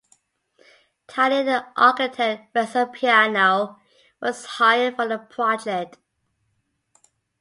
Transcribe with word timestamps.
Italian 1.07 1.63
architect 1.77 2.49
Renzo 2.55 2.87
Piano 2.87 3.79
was 4.19 4.47
hired 4.47 4.95
for 4.95 5.07
the 5.07 5.19
project. 5.19 5.97